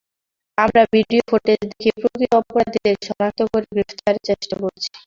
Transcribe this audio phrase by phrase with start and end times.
[0.57, 4.87] আমরা video footage দেখে প্রকৃত অপরাধীদের শনাক্ত করে গ্রেপ্তারের চেষ্টা করছি।